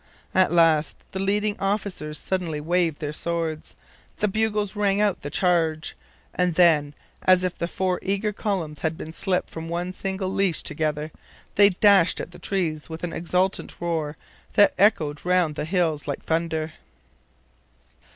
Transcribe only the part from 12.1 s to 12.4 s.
at the